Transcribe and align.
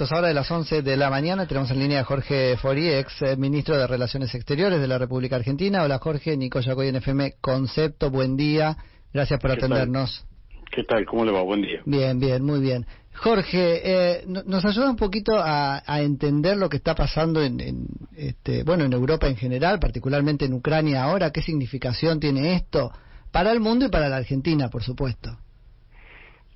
Ahora 0.00 0.28
de 0.28 0.34
las 0.34 0.48
11 0.48 0.82
de 0.82 0.96
la 0.96 1.10
mañana 1.10 1.48
tenemos 1.48 1.72
en 1.72 1.80
línea 1.80 2.02
a 2.02 2.04
Jorge 2.04 2.56
Fori, 2.56 2.88
ex 2.88 3.20
eh, 3.20 3.36
ministro 3.36 3.76
de 3.76 3.84
Relaciones 3.84 4.32
Exteriores 4.32 4.80
de 4.80 4.86
la 4.86 4.96
República 4.96 5.34
Argentina. 5.34 5.82
Hola 5.82 5.98
Jorge, 5.98 6.36
Nico 6.36 6.60
Yacoy 6.60 6.86
en 6.86 6.96
FM 6.96 7.34
Concepto, 7.40 8.08
buen 8.08 8.36
día, 8.36 8.76
gracias 9.12 9.40
por 9.40 9.50
atendernos. 9.50 10.24
¿Qué 10.70 10.84
tal? 10.84 11.04
¿Cómo 11.04 11.24
le 11.24 11.32
va? 11.32 11.42
Buen 11.42 11.62
día. 11.62 11.82
Bien, 11.84 12.20
bien, 12.20 12.44
muy 12.44 12.60
bien. 12.60 12.86
Jorge, 13.12 13.80
eh, 13.82 14.24
¿nos 14.28 14.64
ayuda 14.64 14.88
un 14.88 14.94
poquito 14.94 15.32
a, 15.36 15.82
entender 16.00 16.56
lo 16.56 16.68
que 16.68 16.76
está 16.76 16.94
pasando 16.94 17.42
en, 17.42 17.88
este, 18.16 18.62
bueno, 18.62 18.84
en 18.84 18.92
Europa 18.92 19.26
en 19.26 19.34
general, 19.34 19.80
particularmente 19.80 20.44
en 20.44 20.52
Ucrania 20.52 21.02
ahora? 21.02 21.32
¿Qué 21.32 21.42
significación 21.42 22.20
tiene 22.20 22.54
esto 22.54 22.92
para 23.32 23.50
el 23.50 23.58
mundo 23.58 23.86
y 23.86 23.88
para 23.88 24.08
la 24.08 24.18
Argentina, 24.18 24.68
por 24.68 24.84
supuesto? 24.84 25.36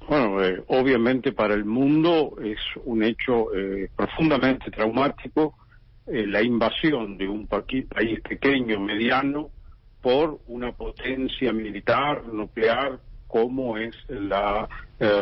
Bueno, 0.09 0.43
eh, 0.43 0.63
obviamente 0.69 1.33
para 1.33 1.55
el 1.55 1.65
mundo 1.65 2.37
es 2.43 2.59
un 2.85 3.03
hecho 3.03 3.55
eh, 3.55 3.89
profundamente 3.97 4.71
traumático 4.71 5.55
eh, 6.07 6.27
la 6.27 6.43
invasión 6.43 7.17
de 7.17 7.29
un 7.29 7.47
país 7.47 7.87
pequeño, 8.21 8.81
mediano, 8.81 9.51
por 10.01 10.41
una 10.49 10.73
potencia 10.73 11.53
militar, 11.53 12.25
nuclear, 12.27 12.99
como 13.29 13.79
es 13.79 13.95
la 14.09 14.69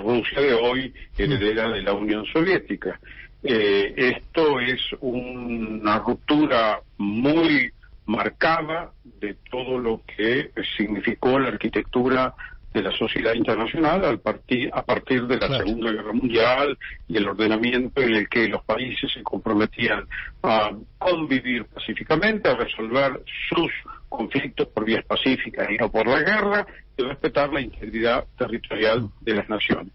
Rusia 0.03 0.41
de 0.41 0.53
hoy, 0.55 0.93
heredera 1.17 1.71
de 1.71 1.83
la 1.83 1.93
Unión 1.93 2.25
Soviética. 2.27 2.99
esto 3.43 4.61
es 4.61 4.81
una 5.01 5.99
ruptura 6.01 6.81
muy 6.99 7.71
marcada 8.07 8.93
de 9.05 9.37
todo 9.51 9.79
lo 9.79 10.03
que 10.05 10.51
significó 10.77 11.39
la 11.39 11.49
arquitectura 11.49 12.35
de 12.73 12.83
la 12.83 12.93
sociedad 12.93 13.35
internacional 13.35 14.05
al 14.05 14.21
partir, 14.21 14.71
a 14.73 14.83
partir 14.83 15.27
de 15.27 15.39
la 15.39 15.49
Segunda 15.59 15.91
Guerra 15.91 16.13
Mundial 16.13 16.79
y 17.09 17.17
el 17.17 17.29
ordenamiento 17.29 18.01
en 18.01 18.15
el 18.15 18.29
que 18.29 18.49
los 18.49 18.63
países 18.65 19.11
se 19.13 19.23
comprometían 19.23 20.07
a 20.43 20.71
convivir 20.99 21.65
pacíficamente, 21.65 22.49
a 22.49 22.55
resolver 22.55 23.23
sus 23.49 23.73
conflictos 24.09 24.69
por 24.69 24.85
vías 24.85 25.05
pacíficas 25.05 25.69
y 25.71 25.77
no 25.79 25.91
por 25.91 26.07
la 26.07 26.21
guerra, 26.21 26.67
y 26.97 27.03
respetar 27.03 27.53
la 27.53 27.61
integridad 27.61 28.25
territorial 28.39 29.09
de 29.21 29.35
las 29.35 29.49
naciones. 29.49 29.93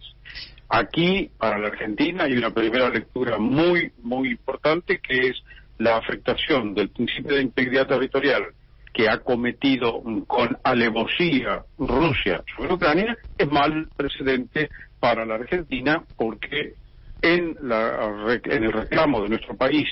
Aquí, 0.67 1.29
para 1.37 1.57
la 1.59 1.67
Argentina, 1.67 2.23
hay 2.23 2.33
una 2.33 2.49
primera 2.49 2.89
lectura 2.89 3.37
muy, 3.37 3.91
muy 4.01 4.31
importante 4.31 4.99
que 4.99 5.27
es 5.29 5.43
la 5.77 5.97
afectación 5.97 6.73
del 6.73 6.89
principio 6.89 7.35
de 7.35 7.43
integridad 7.43 7.87
territorial 7.87 8.47
que 8.95 9.09
ha 9.09 9.19
cometido 9.19 10.01
con 10.25 10.57
alevosía 10.63 11.63
Rusia 11.77 12.41
sobre 12.55 12.73
Ucrania 12.73 13.17
es 13.37 13.51
mal 13.51 13.89
precedente 13.97 14.69
para 15.01 15.25
la 15.25 15.35
Argentina 15.35 16.01
porque 16.15 16.75
en, 17.21 17.57
en 17.59 18.63
el 18.63 18.71
reclamo 18.71 19.21
de 19.21 19.29
nuestro 19.29 19.57
país 19.57 19.85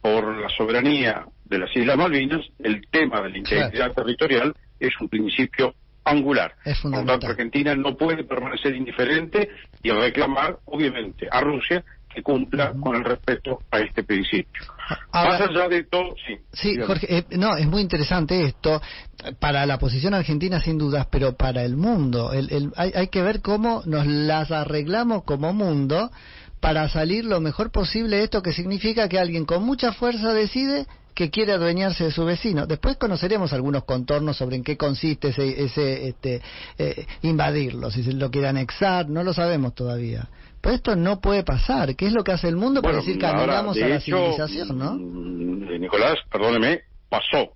por 0.00 0.36
la 0.36 0.48
soberanía 0.48 1.24
de 1.44 1.58
las 1.58 1.74
Islas 1.74 1.96
Malvinas, 1.96 2.44
el 2.58 2.84
tema 2.90 3.22
de 3.22 3.30
la 3.30 3.38
integridad 3.38 3.92
territorial 3.92 4.52
es 4.80 4.92
un 5.00 5.08
principio 5.08 5.74
angular. 6.04 6.54
Por 6.82 6.90
lo 6.90 7.04
tanto, 7.04 7.28
Argentina 7.28 7.76
no 7.76 7.96
puede 7.96 8.24
permanecer 8.24 8.74
indiferente 8.74 9.50
y 9.82 9.90
reclamar, 9.90 10.58
obviamente, 10.64 11.28
a 11.30 11.40
Rusia 11.40 11.84
que 12.18 12.22
cumpla 12.22 12.72
con 12.80 12.96
el 12.96 13.04
respeto 13.04 13.60
a 13.70 13.78
este 13.78 14.02
principio. 14.02 14.62
Más 15.12 15.40
allá 15.40 15.68
de 15.68 15.84
todo, 15.84 16.14
sí. 16.26 16.36
Sí, 16.52 16.76
Jorge, 16.84 17.18
eh, 17.18 17.24
no, 17.36 17.56
es 17.56 17.66
muy 17.66 17.82
interesante 17.82 18.44
esto 18.44 18.80
para 19.38 19.66
la 19.66 19.78
posición 19.78 20.14
argentina 20.14 20.60
sin 20.60 20.78
dudas, 20.78 21.06
pero 21.10 21.36
para 21.36 21.62
el 21.62 21.76
mundo. 21.76 22.32
El, 22.32 22.72
hay, 22.76 22.92
hay 22.94 23.08
que 23.08 23.22
ver 23.22 23.40
cómo 23.40 23.82
nos 23.86 24.06
las 24.06 24.50
arreglamos 24.50 25.24
como 25.24 25.52
mundo 25.52 26.10
para 26.60 26.88
salir 26.88 27.24
lo 27.24 27.40
mejor 27.40 27.70
posible 27.70 28.24
esto 28.24 28.42
que 28.42 28.52
significa 28.52 29.08
que 29.08 29.18
alguien 29.18 29.44
con 29.44 29.62
mucha 29.62 29.92
fuerza 29.92 30.32
decide 30.32 30.86
que 31.18 31.30
quiere 31.30 31.50
adueñarse 31.50 32.04
de 32.04 32.10
su 32.12 32.24
vecino. 32.24 32.64
Después 32.68 32.96
conoceremos 32.96 33.52
algunos 33.52 33.82
contornos 33.82 34.36
sobre 34.36 34.54
en 34.54 34.62
qué 34.62 34.76
consiste 34.76 35.30
ese, 35.30 35.64
ese 35.64 36.10
este, 36.10 36.40
eh, 36.78 37.06
invadirlo, 37.22 37.90
si 37.90 38.04
se 38.04 38.12
lo 38.12 38.30
quiere 38.30 38.46
anexar, 38.46 39.08
no 39.08 39.24
lo 39.24 39.34
sabemos 39.34 39.74
todavía. 39.74 40.28
Pero 40.60 40.76
esto 40.76 40.94
no 40.94 41.20
puede 41.20 41.42
pasar. 41.42 41.96
¿Qué 41.96 42.06
es 42.06 42.12
lo 42.12 42.22
que 42.22 42.30
hace 42.30 42.46
el 42.46 42.54
mundo 42.54 42.82
para 42.82 42.98
decir 42.98 43.18
caminamos 43.18 43.76
a 43.82 43.88
la 43.88 44.00
civilización, 44.00 44.78
no? 44.78 44.94
Mm, 44.94 45.80
Nicolás, 45.80 46.18
perdóneme, 46.30 46.82
pasó. 47.08 47.52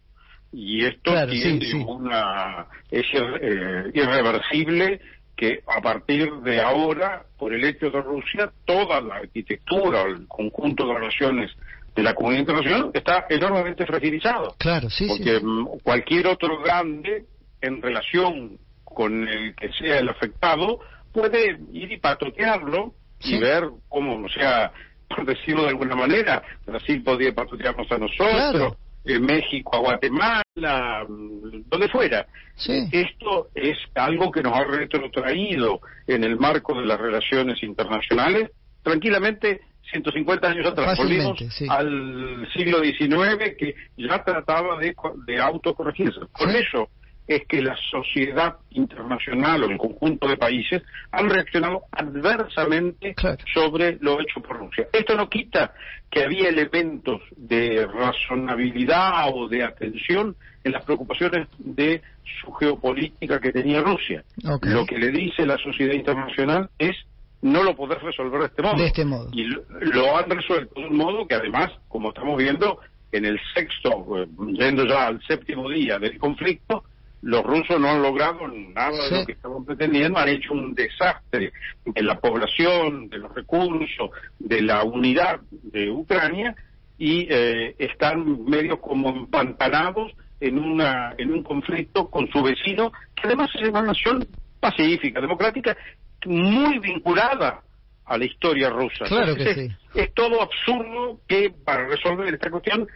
Y 0.51 0.85
esto 0.85 1.13
tiene 1.29 1.85
una 1.85 2.67
es 2.91 3.07
eh, 3.15 3.93
irreversible 3.95 5.01
que 5.37 5.61
a 5.69 5.81
partir 5.81 6.33
de 6.43 6.61
ahora, 6.61 7.27
por 7.39 7.55
el 7.55 7.63
hecho 7.63 7.91
de 7.91 8.03
Rusia, 8.03 8.51
toda 8.65 9.01
la 9.01 9.19
arquitectura, 9.19 10.03
el 10.03 10.27
conjunto 10.27 10.85
de 10.85 10.95
relaciones 10.95 11.53
de 11.95 12.03
la 12.03 12.15
comunidad 12.15 12.41
internacional 12.41 12.91
está 12.95 13.27
enormemente 13.29 13.87
fragilizado. 13.87 14.55
Claro, 14.59 14.89
sí, 14.91 15.07
Porque 15.09 15.41
mm, 15.41 15.67
cualquier 15.83 16.27
otro 16.27 16.61
grande 16.63 17.27
en 17.61 17.83
relación 17.83 18.59
con 18.85 19.29
el 19.29 19.55
que 19.55 19.71
sea 19.73 19.99
el 19.99 20.09
afectado 20.09 20.81
puede 21.13 21.59
ir 21.73 21.93
y 21.93 21.99
patotearlo 21.99 22.95
y 23.21 23.39
ver 23.39 23.69
cómo, 23.89 24.25
o 24.25 24.29
sea, 24.29 24.73
por 25.09 25.27
decirlo 25.27 25.63
de 25.63 25.69
alguna 25.69 25.95
manera, 25.95 26.43
Brasil 26.67 27.03
podría 27.03 27.35
patotearnos 27.35 27.91
a 27.93 27.99
nosotros, 27.99 28.77
eh, 29.05 29.19
México 29.19 29.77
a 29.77 29.81
Guatemala, 29.81 31.05
mm, 31.09 31.69
donde 31.69 31.89
fuera. 31.89 32.27
Esto 32.57 33.49
es 33.55 33.77
algo 33.95 34.31
que 34.31 34.43
nos 34.43 34.55
ha 34.55 34.65
retrotraído 34.65 35.81
en 36.07 36.25
el 36.25 36.39
marco 36.39 36.79
de 36.79 36.87
las 36.87 37.01
relaciones 37.01 37.63
internacionales 37.63 38.51
tranquilamente 38.83 39.61
150 39.91 40.49
años 40.49 40.67
atrás. 40.67 40.97
Volvimos 40.97 41.39
al 41.69 42.49
siglo 42.55 42.83
XIX 42.83 43.57
que 43.59 43.75
ya 43.97 44.23
trataba 44.25 44.79
de, 44.79 44.95
de 45.27 45.41
autocorregirse. 45.41 46.21
Por 46.39 46.49
eso 46.51 46.89
es 47.27 47.47
que 47.47 47.63
la 47.63 47.77
sociedad 47.91 48.57
internacional 48.71 49.63
o 49.63 49.71
el 49.71 49.79
conjunto 49.79 50.29
de 50.29 50.37
países 50.37 50.83
han 51.11 51.31
reaccionado 51.31 51.83
adversamente 51.93 53.15
sobre 53.53 53.99
lo 54.01 54.21
hecho 54.21 54.41
por 54.41 54.59
Rusia. 54.59 54.89
Esto 54.93 55.15
no 55.15 55.29
quita 55.29 55.73
que 56.11 56.25
había 56.25 56.49
elementos 56.49 57.23
de 57.37 57.87
razonabilidad 57.87 59.31
o 59.33 59.49
de 59.49 59.63
atención 59.63 60.37
en 60.65 60.73
las 60.73 60.85
preocupaciones 60.85 61.49
de 61.59 62.03
su 62.41 62.53
geopolítica 62.53 63.41
que 63.41 63.53
tenía 63.53 63.81
Rusia. 63.81 64.25
Lo 64.43 64.87
que 64.87 64.99
le 64.99 65.11
dice 65.11 65.47
la 65.47 65.59
sociedad 65.59 65.95
internacional 65.95 66.71
es 66.79 66.97
no 67.43 67.63
lo 67.63 67.77
podés 67.77 68.01
resolver 68.01 68.41
de 68.41 68.47
este 68.47 68.63
modo. 68.63 68.77
De 68.77 68.87
este 68.87 69.05
modo. 69.05 69.29
Y 69.33 69.45
lo, 69.45 70.17
han 70.17 70.31
resuelto 70.31 70.81
de 70.81 70.87
un 70.87 70.97
modo 70.97 71.27
que 71.27 71.35
además, 71.35 71.71
como 71.89 72.11
estamos 72.11 72.39
viendo, 72.39 72.79
en 73.11 73.27
el 73.27 73.39
sexto, 73.55 74.23
eh, 74.23 74.29
yendo 74.53 74.87
ya 74.87 75.09
al 75.09 75.21
séptimo 75.27 75.69
día 75.69 75.99
del 75.99 76.19
conflicto, 76.19 76.85
los 77.23 77.43
rusos 77.45 77.79
no 77.79 77.89
han 77.89 78.03
logrado 78.03 78.49
nada 78.49 79.09
de 79.09 79.21
lo 79.21 79.27
que 79.27 79.33
estaban 79.33 79.65
pretendiendo, 79.65 80.19
han 80.19 80.29
hecho 80.29 80.53
un 80.53 80.75
desastre 80.75 81.53
en 81.95 82.07
la 82.07 82.19
población, 82.19 83.09
de 83.09 83.19
los 83.19 83.33
recursos, 83.35 84.11
de 84.39 84.63
la 84.63 84.83
unidad 84.83 85.41
de 85.51 85.91
Ucrania 85.91 86.57
y 86.99 87.27
eh, 87.31 87.75
están 87.79 88.45
medio 88.45 88.81
como 88.81 89.11
empantanados 89.11 90.13
en, 90.41 90.59
una, 90.59 91.15
en 91.17 91.33
un 91.33 91.43
conflicto 91.45 92.09
con 92.11 92.29
su 92.29 92.43
vecino, 92.43 92.93
que 93.15 93.27
además 93.27 93.51
es 93.55 93.69
una 93.69 93.83
nación 93.83 94.27
pacífica, 94.59 95.21
democrática, 95.21 95.77
muy 96.27 96.79
vinculada 96.79 97.63
a 98.05 98.19
la 98.19 98.25
historia 98.25 98.71
rusa. 98.71 99.05
Claro 99.07 99.35
que 99.37 99.55
sí. 99.55 99.69
Es 99.95 100.13
todo 100.15 100.43
absurdo 100.43 101.21
que 101.27 101.53
para 101.65 101.87
resolver 101.87 102.33
esta 102.35 102.51
cuestión 102.51 102.87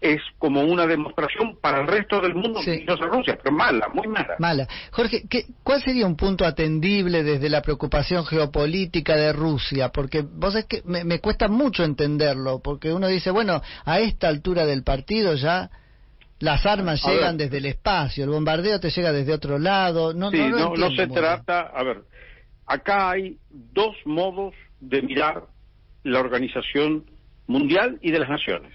es 0.00 0.20
como 0.38 0.60
una 0.60 0.86
demostración 0.86 1.56
para 1.62 1.80
el 1.80 1.86
resto 1.86 2.20
del 2.20 2.34
mundo 2.34 2.60
sí. 2.62 2.84
no 2.86 2.94
Rusia, 2.96 3.38
pero 3.42 3.56
mala, 3.56 3.88
muy 3.88 4.06
mala. 4.06 4.34
Mala. 4.38 4.68
Jorge, 4.90 5.22
¿qué, 5.30 5.46
¿cuál 5.62 5.82
sería 5.82 6.06
un 6.06 6.14
punto 6.14 6.44
atendible 6.44 7.22
desde 7.22 7.48
la 7.48 7.62
preocupación 7.62 8.26
geopolítica 8.26 9.16
de 9.16 9.32
Rusia? 9.32 9.88
Porque 9.88 10.20
vos 10.20 10.54
es 10.56 10.66
que 10.66 10.82
me, 10.84 11.04
me 11.04 11.20
cuesta 11.20 11.48
mucho 11.48 11.84
entenderlo, 11.84 12.60
porque 12.62 12.92
uno 12.92 13.08
dice, 13.08 13.30
bueno, 13.30 13.62
a 13.86 14.00
esta 14.00 14.28
altura 14.28 14.66
del 14.66 14.82
partido 14.82 15.36
ya 15.36 15.70
las 16.40 16.66
armas 16.66 17.02
llegan 17.02 17.38
desde 17.38 17.56
el 17.56 17.64
espacio, 17.64 18.24
el 18.24 18.30
bombardeo 18.30 18.78
te 18.80 18.90
llega 18.90 19.10
desde 19.10 19.32
otro 19.32 19.58
lado. 19.58 20.12
No, 20.12 20.30
sí, 20.30 20.38
no, 20.38 20.74
no, 20.74 20.90
se 20.90 21.06
trata, 21.06 21.60
a 21.74 21.82
ver, 21.82 22.02
acá 22.66 23.10
hay 23.10 23.38
dos 23.50 23.96
modos 24.04 24.54
de 24.80 25.02
mirar 25.02 25.44
la 26.02 26.20
organización 26.20 27.04
mundial 27.46 27.98
y 28.00 28.10
de 28.10 28.18
las 28.18 28.28
naciones. 28.28 28.72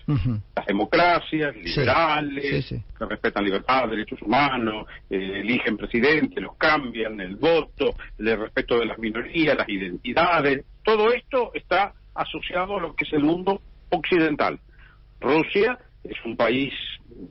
Las 0.56 0.66
democracias 0.68 1.56
liberales, 1.56 2.68
que 2.70 3.06
respetan 3.06 3.44
libertad, 3.44 3.90
derechos 3.90 4.22
humanos, 4.22 4.86
eh, 5.10 5.42
eligen 5.42 5.78
presidente, 5.78 6.40
los 6.40 6.56
cambian, 6.56 7.20
el 7.20 7.36
voto, 7.36 7.96
el 8.18 8.38
respeto 8.38 8.80
de 8.80 8.86
las 8.86 9.00
minorías, 9.00 9.58
las 9.58 9.70
identidades, 9.70 10.66
todo 10.84 11.12
esto 11.12 11.52
está 11.54 11.94
asociado 12.14 12.78
a 12.78 12.82
lo 12.82 12.96
que 12.96 13.06
es 13.06 13.14
el 13.14 13.24
mundo 13.24 13.62
occidental. 13.90 14.60
Rusia 15.20 15.78
es 16.04 16.18
un 16.26 16.36
país 16.38 16.74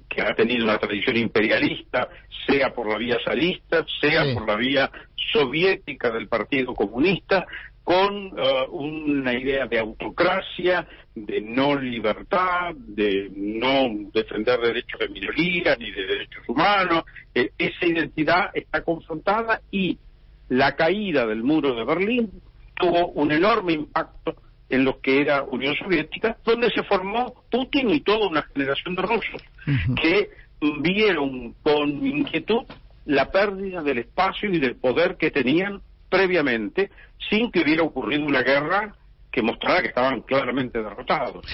que 0.08 0.22
ha 0.22 0.34
tenido 0.34 0.64
una 0.64 0.78
tradición 0.78 1.16
imperialista, 1.16 2.08
sea 2.46 2.75
por 2.75 2.88
la 2.88 2.99
vía 2.99 3.19
zarista, 3.25 3.84
sea 4.00 4.34
por 4.34 4.46
la 4.46 4.56
vía 4.56 4.90
soviética 5.32 6.10
del 6.10 6.28
Partido 6.28 6.74
Comunista, 6.74 7.46
con 7.84 8.34
eh, 8.36 8.66
una 8.70 9.32
idea 9.32 9.66
de 9.66 9.78
autocracia, 9.78 10.86
de 11.14 11.40
no 11.40 11.74
libertad, 11.74 12.74
de 12.74 13.30
no 13.34 14.10
defender 14.12 14.60
derechos 14.60 15.00
de 15.00 15.08
minoría 15.08 15.74
ni 15.76 15.90
de 15.90 16.06
derechos 16.06 16.46
humanos. 16.48 17.04
Eh, 17.34 17.50
esa 17.56 17.86
identidad 17.86 18.50
está 18.52 18.82
confrontada 18.82 19.62
y 19.70 19.98
la 20.50 20.76
caída 20.76 21.26
del 21.26 21.42
muro 21.42 21.74
de 21.74 21.84
Berlín 21.84 22.30
tuvo 22.74 23.08
un 23.08 23.32
enorme 23.32 23.72
impacto 23.72 24.36
en 24.68 24.84
lo 24.84 25.00
que 25.00 25.22
era 25.22 25.42
Unión 25.44 25.74
Soviética, 25.76 26.36
donde 26.44 26.70
se 26.70 26.82
formó 26.82 27.42
Putin 27.50 27.90
y 27.90 28.00
toda 28.00 28.28
una 28.28 28.42
generación 28.42 28.94
de 28.94 29.02
rusos 29.02 29.42
que 30.02 30.28
vieron 30.80 31.54
con 31.62 32.06
inquietud 32.06 32.64
la 33.08 33.31
pérdida 33.31 33.82
del 33.82 33.99
espacio 33.99 34.52
y 34.52 34.58
del 34.58 34.76
poder 34.76 35.16
que 35.16 35.31
tenían 35.31 35.81
previamente, 36.10 36.90
sin 37.31 37.50
que 37.50 37.62
hubiera 37.62 37.82
ocurrido 37.82 38.26
una 38.26 38.43
guerra 38.43 38.94
que 39.32 39.40
mostrara 39.40 39.81
que 39.81 39.88
estaban 39.88 40.20
claramente 40.20 40.82
derrotados. 40.82 41.46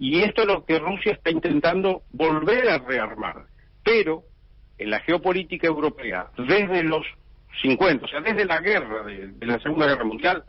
Y 0.00 0.20
esto 0.22 0.42
es 0.42 0.48
lo 0.48 0.64
que 0.64 0.80
Rusia 0.80 1.12
está 1.12 1.30
intentando 1.30 2.02
volver 2.12 2.68
a 2.68 2.78
rearmar. 2.78 3.46
Pero 3.84 4.24
en 4.78 4.90
la 4.90 4.98
geopolítica 4.98 5.68
europea, 5.68 6.26
desde 6.36 6.82
los 6.82 7.06
50, 7.62 8.04
o 8.04 8.08
sea, 8.08 8.20
desde 8.20 8.44
la 8.44 8.58
guerra, 8.60 9.04
de, 9.04 9.46
la 9.46 9.60
Segunda 9.60 9.86
Guerra 9.86 10.04
Mundial, 10.04 10.42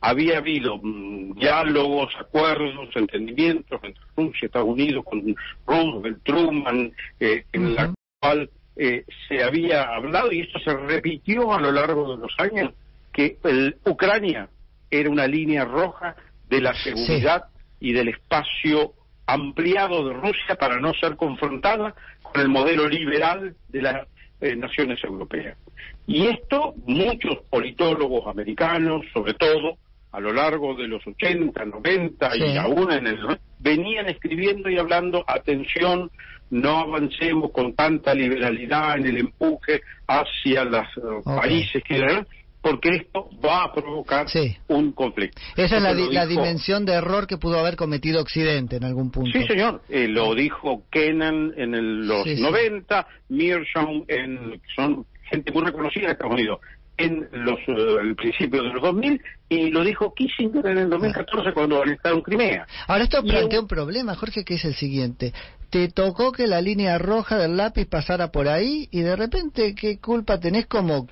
había 0.00 0.38
habido 0.38 0.78
mm, 0.82 1.34
diálogos, 1.34 2.14
acuerdos, 2.18 2.88
entendimientos 2.94 3.78
entre 3.84 4.02
Rusia 4.16 4.38
y 4.40 4.46
Estados 4.46 4.68
Unidos 4.68 5.04
con 5.04 5.22
Roosevelt, 5.66 6.22
Truman, 6.24 6.92
eh, 7.20 7.44
en 7.52 7.74
la 7.74 7.92
cual 8.20 8.50
eh, 8.80 9.04
se 9.26 9.42
había 9.42 9.82
hablado, 9.82 10.30
y 10.30 10.42
esto 10.42 10.60
se 10.60 10.72
repitió 10.72 11.52
a 11.52 11.60
lo 11.60 11.72
largo 11.72 12.14
de 12.14 12.22
los 12.22 12.32
años, 12.38 12.72
que 13.12 13.36
Ucrania 13.84 14.48
era 14.88 15.10
una 15.10 15.26
línea 15.26 15.64
roja 15.64 16.14
de 16.48 16.60
la 16.60 16.72
seguridad 16.74 17.46
y 17.80 17.92
del 17.92 18.08
espacio 18.08 18.92
ampliado 19.26 20.08
de 20.08 20.14
Rusia 20.14 20.54
para 20.58 20.78
no 20.78 20.94
ser 20.94 21.16
confrontada 21.16 21.94
con 22.22 22.40
el 22.40 22.48
modelo 22.48 22.88
liberal 22.88 23.56
de 23.68 23.82
las 23.82 24.06
eh, 24.40 24.54
naciones 24.54 25.02
europeas. 25.02 25.58
Y 26.06 26.28
esto 26.28 26.74
muchos 26.86 27.38
politólogos 27.50 28.28
americanos, 28.28 29.04
sobre 29.12 29.34
todo 29.34 29.76
a 30.12 30.20
lo 30.20 30.32
largo 30.32 30.74
de 30.74 30.86
los 30.86 31.06
80, 31.06 31.64
90 31.64 32.36
y 32.36 32.56
aún 32.56 32.92
en 32.92 33.06
el 33.08 33.38
venían 33.58 34.08
escribiendo 34.08 34.70
y 34.70 34.78
hablando, 34.78 35.24
atención, 35.26 36.10
no 36.50 36.78
avancemos 36.78 37.50
con 37.52 37.74
tanta 37.74 38.14
liberalidad 38.14 38.98
en 38.98 39.06
el 39.06 39.18
empuje 39.18 39.82
hacia 40.06 40.64
los 40.64 40.86
eh, 40.96 41.22
países 41.24 41.82
que 41.82 42.24
porque 42.60 42.88
esto 42.96 43.30
va 43.44 43.64
a 43.64 43.72
provocar 43.72 44.26
un 44.66 44.92
conflicto. 44.92 45.40
Esa 45.56 45.76
es 45.76 45.82
la, 45.82 46.26
dimensión 46.26 46.84
de 46.84 46.94
error 46.94 47.26
que 47.26 47.38
pudo 47.38 47.58
haber 47.58 47.76
cometido 47.76 48.20
Occidente 48.20 48.76
en 48.76 48.84
algún 48.84 49.10
punto. 49.10 49.30
Sí, 49.32 49.46
señor. 49.46 49.82
Eh, 49.88 50.08
lo 50.08 50.34
dijo 50.34 50.82
Kennan 50.90 51.54
en 51.56 52.06
los 52.06 52.26
90, 52.26 53.06
Mearsham, 53.28 54.04
en, 54.08 54.60
son 54.74 55.06
gente 55.30 55.52
muy 55.52 55.62
reconocida 55.64 56.06
en 56.06 56.10
Estados 56.10 56.34
Unidos 56.34 56.58
en 56.98 57.28
los 57.32 57.58
eh, 57.68 57.96
el 58.02 58.14
principio 58.16 58.62
de 58.62 58.68
los 58.70 58.82
2000 58.82 59.22
y 59.48 59.70
lo 59.70 59.82
dijo 59.84 60.12
Kissinger 60.14 60.66
en 60.66 60.78
el 60.78 60.90
2014 60.90 61.52
cuando 61.52 61.82
en 61.84 62.20
Crimea. 62.20 62.66
Ahora 62.86 63.04
esto 63.04 63.22
plantea 63.22 63.60
un 63.60 63.68
problema, 63.68 64.14
Jorge, 64.14 64.44
que 64.44 64.54
es 64.54 64.64
el 64.64 64.74
siguiente. 64.74 65.32
Te 65.70 65.88
tocó 65.88 66.32
que 66.32 66.46
la 66.46 66.60
línea 66.60 66.98
roja 66.98 67.38
del 67.38 67.56
lápiz 67.56 67.86
pasara 67.86 68.32
por 68.32 68.48
ahí 68.48 68.88
y 68.90 69.00
de 69.00 69.16
repente 69.16 69.74
qué 69.74 69.98
culpa 70.00 70.40
tenés 70.40 70.66
como 70.66 71.06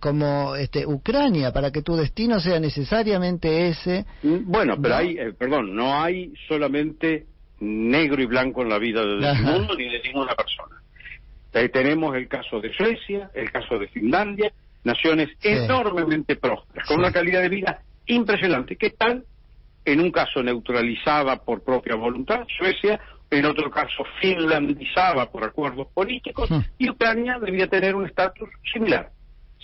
como 0.00 0.56
este 0.56 0.86
Ucrania 0.86 1.52
para 1.52 1.70
que 1.70 1.82
tu 1.82 1.96
destino 1.96 2.40
sea 2.40 2.58
necesariamente 2.58 3.68
ese. 3.68 4.06
Mm, 4.22 4.50
bueno, 4.50 4.76
pero 4.80 4.96
hay, 4.96 5.18
eh, 5.18 5.32
perdón, 5.36 5.74
no 5.74 6.00
hay 6.00 6.32
solamente 6.48 7.26
negro 7.60 8.22
y 8.22 8.26
blanco 8.26 8.62
en 8.62 8.68
la 8.68 8.78
vida 8.78 9.04
del 9.04 9.20
mundo 9.42 9.74
ni 9.76 9.90
de 9.90 10.00
ninguna 10.02 10.34
persona. 10.34 10.76
Ahí 11.52 11.68
tenemos 11.70 12.14
el 12.14 12.28
caso 12.28 12.60
de 12.60 12.72
Suecia, 12.72 13.30
el 13.34 13.50
caso 13.50 13.78
de 13.78 13.88
Finlandia, 13.88 14.52
naciones 14.84 15.28
enormemente 15.42 16.36
prósperas, 16.36 16.86
con 16.86 16.98
una 16.98 17.12
calidad 17.12 17.42
de 17.42 17.48
vida 17.48 17.82
impresionante, 18.06 18.76
que 18.76 18.86
están, 18.86 19.24
en 19.84 20.00
un 20.00 20.10
caso, 20.10 20.42
neutralizada 20.42 21.36
por 21.44 21.62
propia 21.62 21.94
voluntad, 21.94 22.46
Suecia, 22.58 23.00
en 23.30 23.44
otro 23.44 23.70
caso, 23.70 24.04
finlandizada 24.20 25.30
por 25.30 25.44
acuerdos 25.44 25.88
políticos, 25.92 26.48
y 26.78 26.88
Ucrania 26.88 27.38
debía 27.38 27.66
tener 27.66 27.94
un 27.94 28.06
estatus 28.06 28.48
similar, 28.72 29.10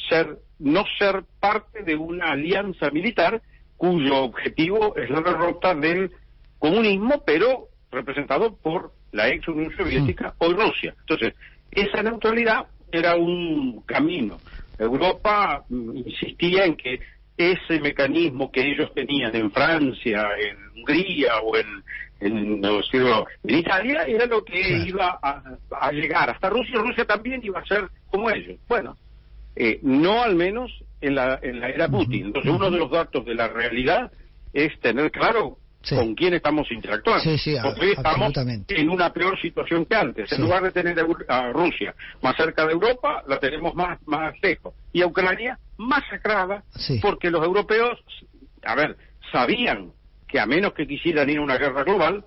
ser 0.08 0.38
no 0.58 0.84
ser 0.98 1.24
parte 1.40 1.82
de 1.82 1.96
una 1.96 2.32
alianza 2.32 2.90
militar 2.90 3.42
cuyo 3.76 4.22
objetivo 4.22 4.96
es 4.96 5.10
la 5.10 5.20
derrota 5.20 5.74
del 5.74 6.10
comunismo, 6.58 7.22
pero 7.26 7.68
representado 7.90 8.56
por 8.56 8.92
la 9.12 9.28
ex 9.28 9.46
Unión 9.48 9.72
Soviética, 9.76 10.34
hoy 10.38 10.54
Rusia. 10.54 10.94
Entonces, 11.00 11.34
esa 11.70 12.02
neutralidad 12.02 12.66
era 12.90 13.16
un 13.16 13.82
camino. 13.82 14.38
Europa 14.78 15.64
mm, 15.68 15.96
insistía 15.96 16.64
en 16.64 16.76
que 16.76 17.00
ese 17.36 17.80
mecanismo 17.80 18.50
que 18.50 18.60
ellos 18.60 18.92
tenían 18.94 19.34
en 19.34 19.50
Francia, 19.50 20.28
en 20.38 20.56
Hungría 20.78 21.40
o 21.42 21.56
en, 21.56 21.66
en, 22.20 22.64
Italia 23.44 24.04
era 24.06 24.26
lo 24.26 24.44
que 24.44 24.60
iba 24.86 25.18
a, 25.20 25.92
llegar 25.92 26.30
hasta 26.30 26.48
Rusia. 26.48 26.80
Rusia 26.80 27.04
también 27.04 27.40
iba 27.42 27.60
a 27.60 27.66
ser 27.66 27.88
como 28.10 28.30
ellos. 28.30 28.58
Bueno, 28.68 28.96
eh, 29.56 29.80
no 29.82 30.22
al 30.22 30.36
menos 30.36 30.70
en 31.00 31.16
la, 31.16 31.38
en 31.42 31.60
la 31.60 31.68
era 31.68 31.88
Putin. 31.88 32.26
Entonces, 32.26 32.52
uno 32.52 32.70
de 32.70 32.78
los 32.78 32.90
datos 32.90 33.24
de 33.24 33.34
la 33.34 33.48
realidad 33.48 34.12
es 34.52 34.78
tener 34.80 35.10
claro 35.10 35.58
con 35.88 36.14
quién 36.14 36.34
estamos 36.34 36.70
interactuando. 36.70 37.24
Porque 37.62 37.92
estamos 37.92 38.32
en 38.68 38.90
una 38.90 39.12
peor 39.12 39.40
situación 39.40 39.84
que 39.84 39.94
antes. 39.94 40.32
En 40.32 40.42
lugar 40.42 40.62
de 40.62 40.70
tener 40.70 40.98
a 41.28 41.52
Rusia 41.52 41.94
más 42.22 42.36
cerca 42.36 42.66
de 42.66 42.72
Europa, 42.72 43.22
la 43.26 43.38
tenemos 43.38 43.74
más, 43.74 43.98
más 44.06 44.34
lejos. 44.42 44.74
Y 44.92 45.02
a 45.02 45.06
Ucrania 45.06 45.58
masacrada, 45.76 46.64
porque 47.02 47.30
los 47.30 47.44
europeos, 47.44 47.98
a 48.64 48.74
ver, 48.74 48.96
sabían 49.32 49.92
que 50.28 50.40
a 50.40 50.46
menos 50.46 50.72
que 50.74 50.86
quisieran 50.86 51.28
ir 51.30 51.38
a 51.38 51.42
una 51.42 51.58
guerra 51.58 51.84
global 51.84 52.24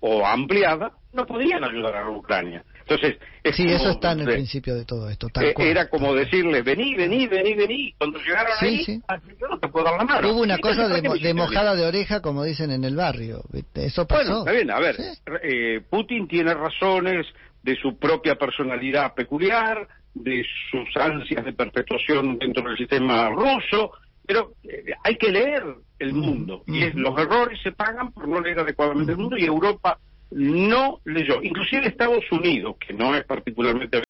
o 0.00 0.26
ampliada, 0.26 0.92
no 1.12 1.26
podían 1.26 1.64
ayudar 1.64 1.96
a 1.96 2.10
Ucrania. 2.10 2.64
Entonces, 2.90 3.20
sí, 3.54 3.70
eso 3.70 3.90
está 3.90 4.12
en 4.12 4.20
el 4.20 4.26
principio 4.26 4.74
de 4.74 4.84
todo 4.84 5.08
esto. 5.08 5.28
Eh, 5.40 5.54
era 5.58 5.88
como 5.88 6.12
decirle, 6.12 6.62
vení, 6.62 6.96
vení, 6.96 7.28
vení, 7.28 7.54
vení. 7.54 7.94
Cuando 7.96 8.18
llegaron 8.18 8.52
ahí, 8.60 9.00
ah, 9.06 9.16
yo 9.40 9.46
no 9.46 9.60
te 9.60 9.68
puedo 9.68 9.84
dar 9.84 9.96
la 9.96 10.04
mano. 10.04 10.32
Hubo 10.32 10.42
una 10.42 10.58
cosa 10.58 10.88
de, 10.88 11.34
mojada 11.34 11.76
de 11.76 11.86
oreja, 11.86 12.20
como 12.20 12.42
dicen 12.42 12.72
en 12.72 12.82
el 12.82 12.96
barrio. 12.96 13.42
Eso 13.74 14.08
pasó. 14.08 14.24
Bueno, 14.24 14.38
está 14.40 14.52
bien, 14.52 14.70
a 14.72 14.80
ver, 14.80 14.96
eh, 15.44 15.80
Putin 15.88 16.26
tiene 16.26 16.52
razones 16.52 17.26
de 17.62 17.76
su 17.76 17.96
propia 17.96 18.34
personalidad 18.34 19.14
peculiar, 19.14 19.86
de 20.12 20.44
sus 20.72 20.96
ansias 20.96 21.44
de 21.44 21.52
perpetuación 21.52 22.38
dentro 22.38 22.64
del 22.64 22.76
sistema 22.76 23.30
ruso, 23.30 23.92
pero 24.26 24.54
eh, 24.64 24.94
hay 25.04 25.16
que 25.16 25.30
leer 25.30 25.62
el 26.00 26.12
mundo. 26.12 26.64
Y 26.66 26.90
los 26.90 27.16
errores 27.20 27.60
se 27.62 27.70
pagan 27.70 28.10
por 28.10 28.26
no 28.26 28.40
leer 28.40 28.58
adecuadamente 28.58 29.12
el 29.12 29.18
mundo 29.18 29.36
y 29.36 29.44
Europa 29.44 29.96
no 30.30 31.00
leyó. 31.04 31.42
Inclusive 31.42 31.88
Estados 31.88 32.24
Unidos, 32.30 32.76
que 32.84 32.94
no 32.94 33.14
es 33.14 33.24
particularmente, 33.24 34.02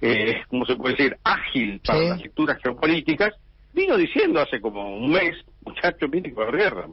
eh, 0.00 0.42
¿cómo 0.48 0.64
se 0.66 0.76
puede 0.76 0.96
decir?, 0.96 1.16
ágil 1.24 1.80
para 1.84 2.00
las 2.00 2.20
lecturas 2.20 2.58
geopolíticas, 2.62 3.34
vino 3.72 3.96
diciendo 3.96 4.40
hace 4.40 4.60
como 4.60 4.96
un 4.96 5.12
mes, 5.12 5.36
muchachos, 5.64 6.08
miren 6.10 6.34
que 6.34 6.56
guerra. 6.56 6.86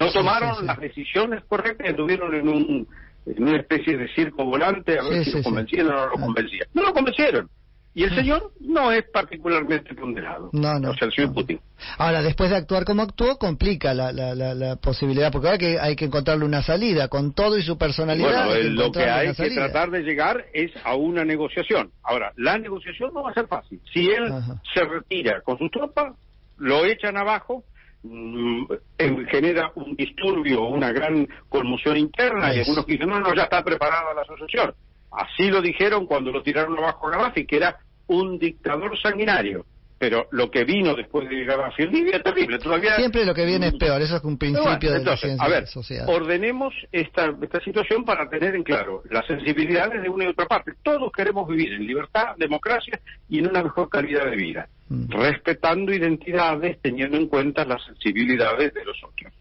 No 0.00 0.12
tomaron 0.12 0.66
las 0.66 0.78
decisiones 0.78 1.44
correctas 1.44 1.86
y 1.86 1.90
estuvieron 1.90 2.34
en, 2.34 2.48
un, 2.48 2.88
en 3.26 3.42
una 3.42 3.58
especie 3.58 3.96
de 3.96 4.08
circo 4.14 4.44
volante 4.44 4.98
a 4.98 5.02
ver 5.02 5.24
si 5.24 5.32
lo 5.32 5.42
convencieron 5.42 5.92
o 5.92 5.96
no 5.96 6.06
lo 6.06 6.12
convencían. 6.12 6.68
No 6.74 6.82
lo 6.82 6.92
convencieron. 6.92 7.48
Y 7.96 8.02
el 8.02 8.12
señor 8.12 8.50
no 8.58 8.90
es 8.90 9.04
particularmente 9.12 9.94
ponderado. 9.94 10.50
No, 10.52 10.80
no. 10.80 10.90
O 10.90 10.94
sea, 10.94 11.06
el 11.06 11.14
señor 11.14 11.32
Putin. 11.32 11.60
Ahora, 11.96 12.22
después 12.22 12.50
de 12.50 12.56
actuar 12.56 12.84
como 12.84 13.02
actuó, 13.02 13.38
complica 13.38 13.94
la, 13.94 14.10
la, 14.10 14.34
la, 14.34 14.76
posibilidad, 14.76 15.30
porque 15.30 15.46
ahora 15.46 15.58
que 15.58 15.78
hay 15.78 15.94
que 15.94 16.06
encontrarle 16.06 16.44
una 16.44 16.60
salida, 16.60 17.06
con 17.06 17.34
todo 17.34 17.56
y 17.56 17.62
su 17.62 17.78
personalidad. 17.78 18.46
Bueno, 18.46 18.70
lo 18.70 18.90
que 18.90 19.04
hay 19.08 19.32
que 19.32 19.50
tratar 19.50 19.92
de 19.92 20.02
llegar 20.02 20.44
es 20.52 20.72
a 20.82 20.96
una 20.96 21.24
negociación. 21.24 21.92
Ahora, 22.02 22.32
la 22.36 22.58
negociación 22.58 23.14
no 23.14 23.22
va 23.22 23.30
a 23.30 23.34
ser 23.34 23.46
fácil. 23.46 23.80
Si 23.92 24.10
él 24.10 24.28
se 24.74 24.84
retira 24.84 25.40
con 25.42 25.56
sus 25.58 25.70
tropas, 25.70 26.14
lo 26.58 26.84
echan 26.84 27.16
abajo, 27.16 27.62
mm, 28.02 28.64
genera 29.30 29.70
un 29.76 29.94
disturbio, 29.94 30.62
una 30.64 30.90
gran 30.90 31.28
conmoción 31.48 31.96
interna, 31.96 32.52
y 32.52 32.58
algunos 32.58 32.86
dicen, 32.86 33.08
no, 33.08 33.20
no, 33.20 33.32
ya 33.36 33.44
está 33.44 33.62
preparada 33.62 34.12
la 34.14 34.22
asociación. 34.22 34.74
Así 35.16 35.48
lo 35.50 35.62
dijeron 35.62 36.06
cuando 36.06 36.30
lo 36.30 36.42
tiraron 36.42 36.76
abajo 36.78 37.08
a 37.08 37.10
Gaddafi, 37.12 37.46
que 37.46 37.56
era 37.56 37.78
un 38.06 38.38
dictador 38.38 38.98
sanguinario. 39.00 39.64
pero 39.96 40.26
lo 40.32 40.50
que 40.50 40.64
vino 40.64 40.94
después 40.94 41.26
de 41.30 41.44
Gaddafi 41.44 41.84
en 41.84 41.92
Libia 41.92 42.16
es 42.16 42.22
terrible. 42.22 42.58
Todavía... 42.58 42.96
Siempre 42.96 43.24
lo 43.24 43.32
que 43.32 43.46
viene 43.46 43.68
es 43.68 43.74
peor, 43.74 44.02
eso 44.02 44.16
es 44.16 44.24
un 44.24 44.36
principio 44.36 44.92
de 44.92 45.02
la 45.02 45.16
ciencia 45.16 45.46
a 45.46 45.48
ver, 45.48 45.64
Ordenemos 46.06 46.74
esta, 46.92 47.32
esta 47.40 47.60
situación 47.60 48.04
para 48.04 48.28
tener 48.28 48.54
en 48.54 48.64
claro 48.64 49.02
las 49.08 49.26
sensibilidades 49.26 50.02
de 50.02 50.08
una 50.10 50.24
y 50.24 50.26
otra 50.26 50.46
parte. 50.46 50.72
Todos 50.82 51.10
queremos 51.10 51.48
vivir 51.48 51.72
en 51.72 51.86
libertad, 51.86 52.34
democracia 52.36 53.00
y 53.30 53.38
en 53.38 53.48
una 53.48 53.62
mejor 53.62 53.88
calidad 53.88 54.26
de 54.26 54.36
vida, 54.36 54.68
mm. 54.88 55.10
respetando 55.10 55.92
identidades, 55.92 56.78
teniendo 56.82 57.16
en 57.16 57.28
cuenta 57.28 57.64
las 57.64 57.82
sensibilidades 57.84 58.74
de 58.74 58.84
los 58.84 58.96
otros. 59.02 59.32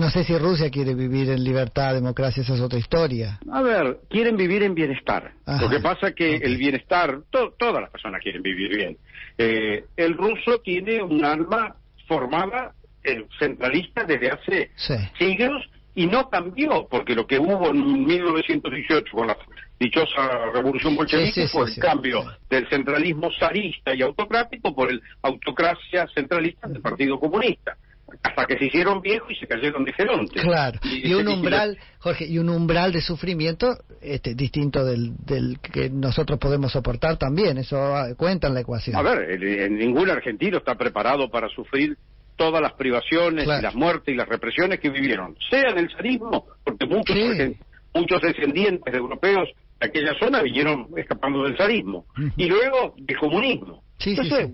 No 0.00 0.08
sé 0.08 0.24
si 0.24 0.38
Rusia 0.38 0.70
quiere 0.70 0.94
vivir 0.94 1.28
en 1.28 1.44
libertad, 1.44 1.92
democracia, 1.92 2.42
esa 2.42 2.54
es 2.54 2.60
otra 2.60 2.78
historia. 2.78 3.38
A 3.52 3.60
ver, 3.60 3.98
quieren 4.08 4.34
vivir 4.34 4.62
en 4.62 4.74
bienestar. 4.74 5.32
Lo 5.60 5.68
que 5.68 5.78
pasa 5.78 6.08
es 6.08 6.14
que 6.14 6.36
el 6.36 6.56
bienestar, 6.56 7.20
todas 7.30 7.82
las 7.82 7.90
personas 7.90 8.22
quieren 8.22 8.40
vivir 8.40 8.74
bien. 8.74 8.96
Eh, 9.36 9.84
el 9.98 10.16
ruso 10.16 10.60
tiene 10.64 11.02
un 11.02 11.22
alma 11.22 11.76
formada 12.08 12.72
eh, 13.04 13.26
centralista 13.38 14.04
desde 14.04 14.30
hace 14.30 14.70
siglos 15.18 15.68
y 15.94 16.06
no 16.06 16.30
cambió, 16.30 16.88
porque 16.90 17.14
lo 17.14 17.26
que 17.26 17.38
hubo 17.38 17.68
en 17.68 18.06
1918 18.06 19.04
con 19.14 19.26
la 19.26 19.36
dichosa 19.78 20.46
revolución 20.54 20.96
bolchevique 20.96 21.46
fue 21.48 21.68
el 21.68 21.76
cambio 21.76 22.24
del 22.48 22.66
centralismo 22.70 23.28
zarista 23.38 23.94
y 23.94 24.00
autocrático 24.00 24.74
por 24.74 24.90
el 24.90 25.02
autocracia 25.20 26.08
centralista 26.14 26.68
del 26.68 26.80
Partido 26.80 27.20
Comunista 27.20 27.76
hasta 28.22 28.46
que 28.46 28.58
se 28.58 28.66
hicieron 28.66 29.00
viejos 29.00 29.30
y 29.30 29.34
se 29.36 29.46
cayeron 29.46 29.84
de 29.84 29.92
Claro, 29.92 30.78
y, 30.82 31.12
un 31.14 31.28
umbral, 31.28 31.78
Jorge, 31.98 32.26
y 32.26 32.38
un 32.38 32.48
umbral 32.48 32.92
de 32.92 33.00
sufrimiento 33.00 33.76
este, 34.00 34.34
distinto 34.34 34.84
del, 34.84 35.16
del 35.24 35.58
que 35.60 35.90
nosotros 35.90 36.38
podemos 36.38 36.72
soportar 36.72 37.18
también, 37.18 37.58
eso 37.58 37.78
cuenta 38.16 38.48
en 38.48 38.54
la 38.54 38.60
ecuación. 38.60 38.96
A 38.96 39.02
ver, 39.02 39.30
en 39.30 39.76
ningún 39.76 40.10
argentino 40.10 40.58
está 40.58 40.74
preparado 40.74 41.30
para 41.30 41.48
sufrir 41.48 41.96
todas 42.36 42.62
las 42.62 42.72
privaciones 42.72 43.44
y 43.44 43.62
las 43.62 43.74
muertes 43.74 44.14
y 44.14 44.16
las 44.16 44.26
represiones 44.26 44.80
que 44.80 44.88
vivieron, 44.88 45.36
sea 45.50 45.70
en 45.70 45.78
el 45.78 45.90
zarismo, 45.90 46.46
porque 46.64 46.86
muchos, 46.86 47.16
muchos 47.92 48.22
descendientes 48.22 48.90
de 48.90 48.98
europeos 48.98 49.48
de 49.78 49.86
aquella 49.86 50.14
zona 50.18 50.40
vinieron 50.42 50.88
escapando 50.96 51.42
del 51.44 51.56
zarismo, 51.58 52.06
y 52.36 52.46
luego 52.46 52.94
del 52.96 53.18
comunismo. 53.18 53.82
Entonces, 54.02 54.50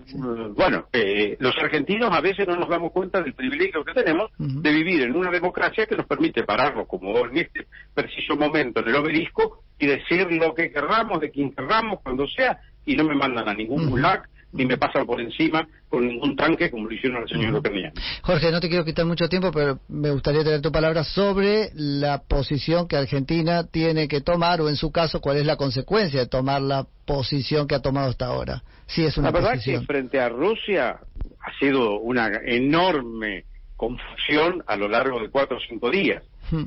bueno, 0.55 0.87
eh, 0.91 1.37
los 1.39 1.55
argentinos 1.57 2.11
a 2.11 2.19
veces 2.19 2.47
no 2.47 2.57
nos 2.57 2.67
damos 2.67 2.91
cuenta 2.91 3.21
del 3.21 3.33
privilegio 3.33 3.83
que 3.85 3.93
tenemos 3.93 4.29
de 4.37 4.71
vivir 4.71 5.03
en 5.03 5.15
una 5.15 5.31
democracia 5.31 5.85
que 5.85 5.95
nos 5.95 6.05
permite 6.05 6.43
pararnos 6.43 6.87
como 6.87 7.17
en 7.25 7.37
este 7.37 7.67
preciso 7.93 8.35
momento 8.35 8.81
en 8.81 8.89
el 8.89 8.95
obelisco 8.95 9.63
y 9.79 9.87
decir 9.87 10.27
lo 10.31 10.53
que 10.53 10.71
querramos, 10.71 11.21
de 11.21 11.31
quien 11.31 11.51
querramos, 11.51 12.01
cuando 12.01 12.27
sea, 12.27 12.59
y 12.85 12.95
no 12.95 13.05
me 13.05 13.15
mandan 13.15 13.47
a 13.47 13.53
ningún 13.53 13.89
gulag 13.89 14.27
ni 14.57 14.65
me 14.65 14.77
pasan 14.77 15.05
por 15.05 15.21
encima 15.21 15.67
con 15.87 16.05
ningún 16.05 16.35
tanque 16.35 16.69
como 16.69 16.87
lo 16.87 16.93
hicieron 16.93 17.21
al 17.21 17.29
señor 17.29 17.55
Ucrania. 17.55 17.93
Jorge, 18.23 18.51
no 18.51 18.59
te 18.59 18.67
quiero 18.67 18.83
quitar 18.83 19.05
mucho 19.05 19.29
tiempo, 19.29 19.51
pero 19.51 19.79
me 19.87 20.11
gustaría 20.11 20.43
tener 20.43 20.61
tu 20.61 20.71
palabra 20.71 21.03
sobre 21.03 21.69
la 21.75 22.23
posición 22.23 22.87
que 22.87 22.97
Argentina 22.97 23.65
tiene 23.65 24.07
que 24.07 24.21
tomar, 24.21 24.59
o 24.61 24.69
en 24.69 24.75
su 24.75 24.91
caso, 24.91 25.21
cuál 25.21 25.37
es 25.37 25.45
la 25.45 25.55
consecuencia 25.55 26.19
de 26.19 26.27
tomar 26.27 26.61
la 26.61 26.85
posición 27.05 27.67
que 27.67 27.75
ha 27.75 27.81
tomado 27.81 28.09
hasta 28.09 28.25
ahora. 28.25 28.63
Sí, 28.87 29.05
es 29.05 29.17
una 29.17 29.31
la 29.31 29.39
verdad 29.39 29.61
que 29.63 29.79
frente 29.81 30.19
a 30.19 30.29
Rusia 30.29 30.99
ha 31.39 31.59
sido 31.59 31.99
una 31.99 32.29
enorme 32.45 33.45
confusión 33.75 34.63
a 34.65 34.75
lo 34.75 34.87
largo 34.87 35.19
de 35.21 35.29
cuatro 35.29 35.57
o 35.57 35.59
cinco 35.59 35.91
días. 35.91 36.23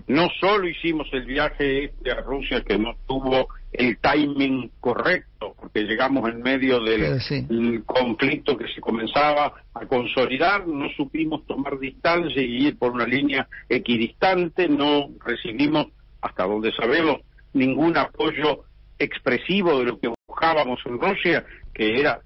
No 0.06 0.28
solo 0.40 0.68
hicimos 0.68 1.08
el 1.12 1.24
viaje 1.24 1.84
este 1.84 2.10
a 2.10 2.20
Rusia 2.20 2.62
que 2.62 2.78
no 2.78 2.96
tuvo 3.06 3.48
el 3.72 3.98
timing 3.98 4.70
correcto, 4.80 5.54
porque 5.58 5.84
llegamos 5.84 6.28
en 6.28 6.42
medio 6.42 6.80
del 6.80 7.84
conflicto 7.84 8.56
que 8.56 8.66
se 8.74 8.80
comenzaba 8.80 9.54
a 9.72 9.86
consolidar, 9.86 10.66
no 10.66 10.88
supimos 10.96 11.46
tomar 11.46 11.78
distancia 11.78 12.42
y 12.42 12.66
ir 12.66 12.78
por 12.78 12.92
una 12.92 13.06
línea 13.06 13.48
equidistante, 13.68 14.68
no 14.68 15.10
recibimos, 15.24 15.86
hasta 16.20 16.44
donde 16.44 16.72
sabemos, 16.72 17.20
ningún 17.52 17.96
apoyo 17.96 18.64
expresivo 18.98 19.78
de 19.78 19.84
lo 19.86 19.98
que 19.98 20.12
buscábamos 20.26 20.80
en 20.84 21.00
Rusia, 21.00 21.44
que 21.72 22.00
era, 22.00 22.20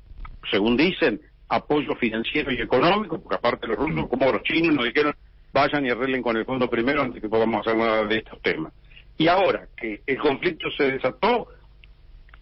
según 0.51 0.77
dicen, 0.77 1.21
apoyo 1.49 1.95
financiero 1.97 2.51
y 2.53 2.61
económico, 2.61 3.21
porque 3.21 3.37
aparte 3.37 3.67
los 3.67 3.77
rusos, 3.77 4.09
como 4.09 4.33
los 4.33 4.43
chinos, 4.43 4.75
nos 4.75 4.87
dijeron 4.87 5.15
vayan 5.55 5.87
y 5.87 5.91
arreglen 5.91 6.21
con 6.21 6.37
el 6.37 6.45
fondo 6.45 6.69
primero 6.69 7.01
antes 7.01 7.23
que 7.23 7.29
podamos 7.29 7.61
hacer 7.61 7.79
nada 7.79 8.05
de 8.05 8.19
estos 8.19 8.43
temas. 8.43 8.73
Y 9.17 9.29
ahora 9.29 9.69
que 9.77 10.03
el 10.05 10.19
conflicto 10.19 10.69
se 10.77 10.91
desató, 10.91 11.47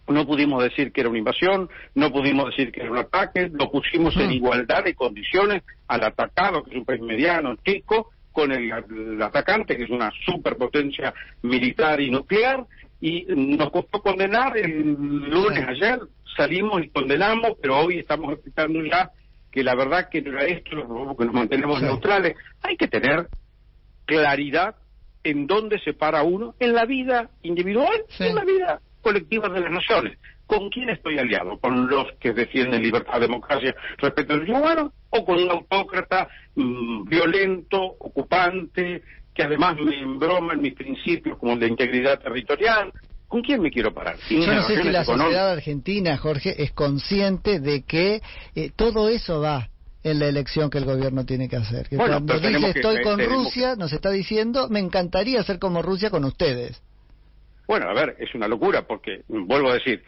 no 0.07 0.25
pudimos 0.25 0.63
decir 0.63 0.91
que 0.91 1.01
era 1.01 1.09
una 1.11 1.19
invasión, 1.19 1.69
no 1.93 2.11
pudimos 2.11 2.47
decir 2.47 2.71
que 2.71 2.81
era 2.81 2.91
un 2.91 2.97
ataque, 2.97 3.49
lo 3.53 3.71
pusimos 3.71 4.15
en 4.17 4.29
mm. 4.29 4.33
igualdad 4.33 4.83
de 4.83 4.95
condiciones 4.95 5.61
al 5.87 6.03
atacado, 6.03 6.63
que 6.63 6.71
es 6.71 6.77
un 6.77 6.85
país 6.85 7.01
mediano, 7.01 7.55
chico, 7.63 8.09
con 8.31 8.51
el, 8.51 9.21
atacante, 9.21 9.77
que 9.77 9.83
es 9.83 9.91
una 9.91 10.11
superpotencia 10.25 11.13
militar 11.43 12.01
y 12.01 12.09
nuclear, 12.09 12.65
y 12.99 13.25
nos 13.29 13.69
costó 13.69 14.01
condenar 14.01 14.57
el 14.57 14.93
lunes 15.29 15.67
ayer, 15.67 15.99
salimos 16.35 16.83
y 16.83 16.89
condenamos, 16.89 17.51
pero 17.61 17.77
hoy 17.77 17.99
estamos 17.99 18.33
explicando 18.33 18.83
ya 18.83 19.11
que 19.53 19.63
la 19.63 19.75
verdad 19.75 20.09
que 20.09 20.21
no 20.23 20.31
era 20.31 20.45
esto, 20.45 21.15
que 21.15 21.25
nos 21.25 21.33
mantenemos 21.33 21.79
neutrales, 21.79 22.35
hay 22.63 22.75
que 22.75 22.87
tener 22.87 23.27
claridad 24.05 24.75
en 25.23 25.45
dónde 25.45 25.79
se 25.79 25.93
para 25.93 26.23
uno 26.23 26.55
en 26.59 26.73
la 26.73 26.85
vida 26.85 27.29
individual 27.43 28.03
y 28.19 28.23
en 28.23 28.35
la 28.35 28.43
vida 28.43 28.81
colectiva 29.01 29.49
de 29.49 29.61
las 29.61 29.71
naciones. 29.71 30.17
¿Con 30.47 30.69
quién 30.69 30.89
estoy 30.89 31.19
aliado? 31.19 31.59
¿Con 31.59 31.87
los 31.87 32.13
que 32.19 32.33
defienden 32.33 32.81
libertad, 32.81 33.19
democracia, 33.19 33.75
respeto 33.97 34.33
a 34.33 34.37
los? 34.37 34.91
¿O 35.11 35.23
con 35.23 35.41
un 35.41 35.51
autócrata 35.51 36.27
mm, 36.55 37.03
violento, 37.05 37.79
ocupante, 37.79 39.03
que 39.35 39.43
además 39.43 39.77
me 39.79 40.01
embroma 40.01 40.53
en 40.53 40.61
mis 40.61 40.73
principios 40.73 41.37
como 41.37 41.55
de 41.57 41.67
integridad 41.67 42.19
territorial? 42.19 42.91
¿Con 43.33 43.41
quién 43.41 43.63
me 43.63 43.71
quiero 43.71 43.91
parar? 43.91 44.15
Yo 44.29 44.45
no 44.45 44.61
sé 44.61 44.79
si 44.79 44.89
la 44.89 45.03
sociedad 45.03 45.49
argentina, 45.49 46.15
Jorge, 46.17 46.53
es 46.61 46.71
consciente 46.71 47.59
de 47.59 47.81
que 47.81 48.21
eh, 48.53 48.69
todo 48.75 49.09
eso 49.09 49.41
va 49.41 49.69
en 50.03 50.19
la 50.19 50.27
elección 50.27 50.69
que 50.69 50.77
el 50.77 50.85
gobierno 50.85 51.25
tiene 51.25 51.49
que 51.49 51.55
hacer. 51.55 51.89
Que 51.89 51.95
cuando 51.95 52.39
dice 52.39 52.69
estoy 52.69 53.01
con 53.01 53.19
Rusia, 53.19 53.75
nos 53.75 53.91
está 53.91 54.11
diciendo 54.11 54.69
me 54.69 54.79
encantaría 54.79 55.41
ser 55.41 55.57
como 55.57 55.81
Rusia 55.81 56.11
con 56.11 56.25
ustedes. 56.25 56.79
Bueno, 57.67 57.89
a 57.89 57.93
ver, 57.95 58.17
es 58.19 58.35
una 58.35 58.47
locura 58.47 58.85
porque, 58.85 59.23
vuelvo 59.27 59.71
a 59.71 59.73
decir, 59.73 60.03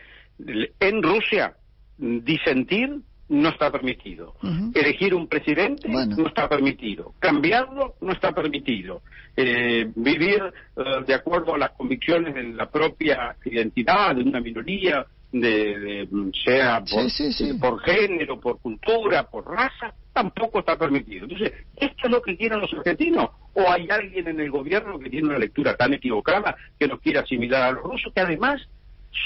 en 0.79 1.01
Rusia 1.01 1.55
disentir 1.97 2.91
no 3.29 3.49
está 3.49 3.71
permitido. 3.71 4.35
Elegir 4.73 5.15
un 5.15 5.27
presidente 5.27 5.87
no 5.89 6.27
está 6.27 6.47
permitido. 6.47 7.13
Cambiarlo 7.19 7.95
no 8.01 8.11
está 8.11 8.31
permitido. 8.31 9.01
Eh, 9.35 9.91
vivir 9.95 10.41
eh, 10.77 10.83
de 11.05 11.13
acuerdo 11.13 11.55
a 11.55 11.57
las 11.57 11.71
convicciones 11.71 12.33
de 12.35 12.43
la 12.43 12.69
propia 12.69 13.35
identidad 13.43 14.15
de 14.15 14.21
una 14.21 14.39
minoría, 14.39 15.05
de, 15.31 16.07
sea 16.45 16.81
por, 16.81 17.59
por, 17.59 17.81
género, 17.81 18.39
por 18.39 18.59
cultura, 18.59 19.23
por 19.23 19.45
raza, 19.45 19.93
tampoco 20.13 20.59
está 20.59 20.77
permitido. 20.77 21.25
Entonces, 21.25 21.51
¿esto 21.75 22.05
es 22.05 22.11
lo 22.11 22.21
que 22.21 22.37
quieren 22.37 22.61
los 22.61 22.71
argentinos? 22.73 23.29
¿O 23.53 23.69
hay 23.69 23.87
alguien 23.89 24.27
en 24.27 24.39
el 24.39 24.51
gobierno 24.51 24.99
que 24.99 25.09
tiene 25.09 25.27
una 25.27 25.39
lectura 25.39 25.75
tan 25.75 25.93
equivocada 25.93 26.55
que 26.79 26.87
nos 26.87 27.01
quiere 27.01 27.19
asimilar 27.19 27.63
a 27.63 27.71
los 27.71 27.83
rusos, 27.83 28.13
que 28.13 28.21
además 28.21 28.61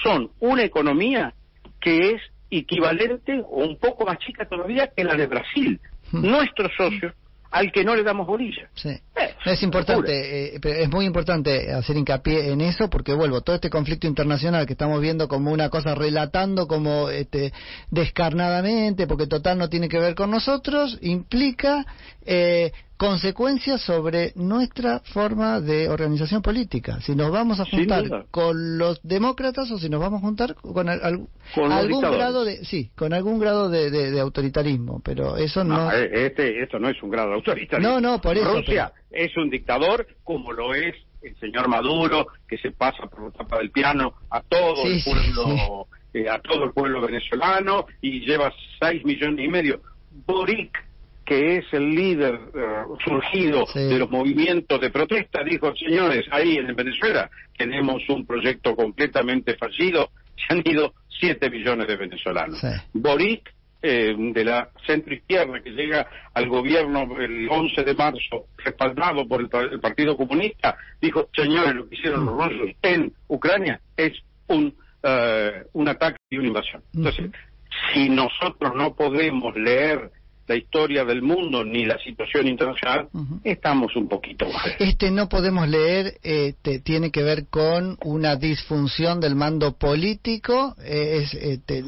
son 0.03 0.31
una 0.39 0.63
economía 0.63 1.33
que 1.79 2.11
es 2.11 2.21
equivalente 2.49 3.41
o 3.41 3.65
un 3.65 3.77
poco 3.77 4.05
más 4.05 4.17
chica 4.19 4.47
todavía 4.47 4.87
que 4.95 5.03
la 5.03 5.15
de 5.15 5.27
Brasil. 5.27 5.79
Hmm. 6.11 6.25
Nuestros 6.25 6.71
socios 6.75 7.13
al 7.51 7.71
que 7.71 7.83
no 7.83 7.95
le 7.95 8.03
damos 8.03 8.27
bolilla. 8.27 8.69
Sí. 8.75 8.89
Eh, 8.89 9.35
es 9.45 9.63
importante, 9.63 10.55
eh, 10.55 10.59
es 10.63 10.89
muy 10.89 11.05
importante 11.05 11.71
hacer 11.73 11.97
hincapié 11.97 12.51
en 12.51 12.61
eso 12.61 12.89
porque 12.89 13.13
vuelvo, 13.13 13.41
todo 13.41 13.55
este 13.55 13.69
conflicto 13.69 14.07
internacional 14.07 14.65
que 14.65 14.73
estamos 14.73 15.01
viendo 15.01 15.27
como 15.27 15.51
una 15.51 15.69
cosa 15.69 15.95
relatando 15.95 16.67
como 16.67 17.09
este, 17.09 17.51
descarnadamente, 17.89 19.07
porque 19.07 19.27
total 19.27 19.57
no 19.57 19.69
tiene 19.69 19.89
que 19.89 19.99
ver 19.99 20.15
con 20.15 20.29
nosotros, 20.29 20.97
implica 21.01 21.85
eh, 22.25 22.71
consecuencias 22.99 23.79
sobre 23.79 24.33
nuestra 24.35 24.99
forma 24.99 25.61
de 25.61 25.87
organización 25.87 26.41
política. 26.41 26.99
Si 26.99 27.15
nos 27.15 27.31
vamos 27.31 27.57
a 27.61 27.65
juntar 27.65 28.25
con 28.29 28.77
los 28.77 28.99
demócratas 29.03 29.71
o 29.71 29.79
si 29.79 29.89
nos 29.89 30.01
vamos 30.01 30.21
a 30.21 30.25
juntar 30.25 30.55
con, 30.55 30.89
algún 30.89 32.01
grado 32.01 32.43
de 32.43 32.65
sí, 32.65 32.91
con 32.97 33.13
algún 33.13 33.39
grado 33.39 33.69
de, 33.69 34.19
autoritarismo, 34.19 35.01
pero 35.01 35.37
eso 35.37 35.63
no. 35.63 35.89
Eh, 35.93 36.25
este, 36.25 36.61
esto 36.61 36.77
no 36.77 36.89
es 36.89 37.01
un 37.01 37.09
grado 37.09 37.29
de 37.29 37.35
autoritarismo. 37.35 37.89
No, 37.89 38.01
no, 38.01 38.19
por 38.19 38.35
eso. 38.35 38.51
Rusia 38.51 38.91
es 39.09 39.35
un 39.37 39.49
dictador 39.49 40.05
como 40.25 40.51
lo 40.51 40.73
es 40.73 40.93
el 41.21 41.39
señor 41.39 41.69
Maduro, 41.69 42.27
que 42.49 42.57
se 42.57 42.71
pasa 42.71 43.07
por 43.07 43.23
la 43.23 43.31
tapa 43.31 43.59
del 43.59 43.71
piano 43.71 44.15
a 44.29 44.41
todo 44.41 44.83
el 44.83 45.01
pueblo, 45.01 45.87
eh, 46.13 46.27
a 46.27 46.39
todo 46.39 46.65
el 46.65 46.73
pueblo 46.73 46.99
venezolano 46.99 47.85
y 48.01 48.25
lleva 48.25 48.51
seis 48.77 49.05
millones 49.05 49.45
y 49.45 49.47
medio. 49.47 49.79
Boric 50.25 50.88
que 51.29 51.57
es 51.57 51.65
el 51.73 51.91
líder 51.91 52.39
eh, 52.55 52.83
surgido 53.05 53.63
de 53.75 53.99
los 53.99 54.09
movimientos 54.09 54.81
de 54.81 54.89
protesta, 54.89 55.43
dijo, 55.43 55.71
señores, 55.75 56.25
ahí 56.31 56.57
en 56.57 56.75
Venezuela 56.75 57.29
tenemos 57.55 58.01
un 58.09 58.25
proyecto 58.25 58.75
completamente 58.75 59.55
fallido, 59.55 60.09
se 60.35 60.55
han 60.55 60.63
ido 60.65 60.95
7 61.19 61.51
millones 61.51 61.87
de 61.87 61.97
venezolanos. 61.97 62.59
Boric 62.93 63.53
eh, 63.79 64.15
de 64.17 64.43
la 64.43 64.69
centro 64.87 65.13
izquierda 65.13 65.61
que 65.61 65.69
llega 65.69 66.07
al 66.33 66.49
gobierno 66.49 67.15
el 67.19 67.47
11 67.47 67.83
de 67.83 67.93
marzo, 67.93 68.47
respaldado 68.57 69.27
por 69.27 69.41
el, 69.41 69.79
Partido 69.79 70.17
Comunista, 70.17 70.75
dijo, 70.99 71.29
señores, 71.35 71.75
lo 71.75 71.87
que 71.87 71.95
hicieron 71.95 72.25
los 72.25 72.35
rusos 72.35 72.75
en 72.81 73.13
Ucrania 73.27 73.79
es 73.95 74.13
un, 74.47 74.73
eh, 75.03 75.63
un 75.73 75.87
ataque 75.87 76.17
y 76.31 76.39
una 76.39 76.47
invasión. 76.47 76.81
Entonces, 76.91 77.29
si 77.93 78.09
nosotros 78.09 78.73
no 78.75 78.95
podemos 78.95 79.55
leer 79.55 80.09
la 80.49 80.55
historia 80.55 81.05
del 81.05 81.21
mundo 81.21 81.63
ni 81.63 81.85
la 81.85 81.99
situación 81.99 82.47
internacional, 82.47 83.07
estamos 83.43 83.95
un 83.95 84.09
poquito 84.09 84.49
mal. 84.49 84.75
Este 84.79 85.11
no 85.11 85.29
podemos 85.29 85.67
leer 85.67 86.15
este, 86.23 86.79
tiene 86.79 87.11
que 87.11 87.21
ver 87.21 87.45
con 87.49 87.97
una 88.03 88.35
disfunción 88.35 89.19
del 89.19 89.35
mando 89.35 89.77
político 89.77 90.75
eh, 90.83 91.21
es, 91.21 91.33
este, 91.35 91.83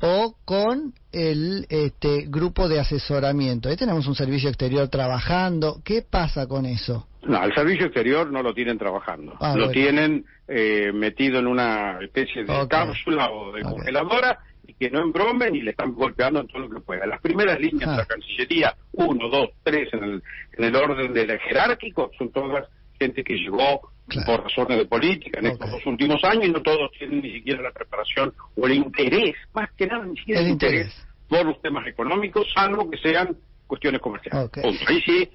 o 0.00 0.34
con 0.46 0.94
el 1.12 1.66
este, 1.68 2.24
grupo 2.26 2.68
de 2.70 2.80
asesoramiento. 2.80 3.68
Ahí 3.68 3.76
tenemos 3.76 4.06
un 4.06 4.14
servicio 4.14 4.48
exterior 4.48 4.88
trabajando. 4.88 5.82
¿Qué 5.84 6.00
pasa 6.00 6.46
con 6.46 6.64
eso? 6.64 7.06
No, 7.24 7.44
el 7.44 7.54
servicio 7.54 7.84
exterior 7.84 8.32
no 8.32 8.42
lo 8.42 8.54
tienen 8.54 8.78
trabajando. 8.78 9.36
Ah, 9.40 9.54
lo 9.54 9.70
tienen 9.70 10.24
eh, 10.48 10.90
metido 10.94 11.38
en 11.38 11.46
una 11.46 11.98
especie 12.00 12.44
de 12.44 12.66
cápsula 12.66 13.30
o 13.30 13.52
de 13.52 13.60
congeladora 13.60 14.38
y 14.70 14.74
que 14.74 14.90
no 14.90 15.00
embromen 15.02 15.54
y 15.54 15.62
le 15.62 15.72
están 15.72 15.92
golpeando 15.94 16.40
en 16.40 16.46
todo 16.46 16.60
lo 16.60 16.70
que 16.70 16.80
pueda. 16.80 17.06
Las 17.06 17.20
primeras 17.20 17.58
líneas 17.58 17.90
de 17.90 17.96
la 17.96 18.02
ah. 18.02 18.06
Cancillería, 18.06 18.76
uno, 18.92 19.28
dos, 19.28 19.50
tres, 19.64 19.92
en 19.92 20.04
el, 20.04 20.22
en 20.52 20.64
el 20.64 20.76
orden 20.76 21.12
del 21.12 21.38
jerárquico, 21.40 22.10
son 22.16 22.30
todas 22.30 22.68
gente 22.98 23.24
que 23.24 23.34
llegó 23.34 23.90
por 24.26 24.42
razones 24.42 24.78
de 24.78 24.86
política 24.86 25.40
en 25.40 25.46
estos 25.46 25.70
dos 25.70 25.86
últimos 25.86 26.22
años 26.24 26.44
y 26.46 26.50
no 26.50 26.60
todos 26.60 26.90
tienen 26.98 27.22
ni 27.22 27.32
siquiera 27.32 27.62
la 27.62 27.72
preparación 27.72 28.32
o 28.56 28.66
el 28.66 28.74
interés, 28.74 29.34
más 29.54 29.70
que 29.72 29.86
nada, 29.86 30.04
ni 30.04 30.16
siquiera 30.18 30.40
el, 30.40 30.48
interés. 30.48 31.06
por 31.28 31.46
los 31.46 31.60
temas 31.62 31.86
económicos, 31.86 32.46
salvo 32.54 32.90
que 32.90 32.98
sean 32.98 33.36
cuestiones 33.66 34.00
comerciales. 34.00 34.50
Ahí 34.86 35.00
sí 35.00 35.30